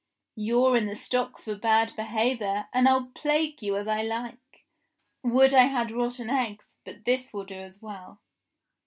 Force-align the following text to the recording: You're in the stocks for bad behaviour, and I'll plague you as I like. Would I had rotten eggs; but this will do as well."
You're 0.35 0.75
in 0.77 0.87
the 0.87 0.95
stocks 0.95 1.43
for 1.43 1.55
bad 1.55 1.95
behaviour, 1.95 2.67
and 2.73 2.89
I'll 2.89 3.11
plague 3.13 3.61
you 3.61 3.77
as 3.77 3.87
I 3.87 4.01
like. 4.01 4.65
Would 5.21 5.53
I 5.53 5.65
had 5.65 5.91
rotten 5.91 6.27
eggs; 6.27 6.75
but 6.83 7.05
this 7.05 7.31
will 7.31 7.45
do 7.45 7.53
as 7.59 7.83
well." 7.83 8.19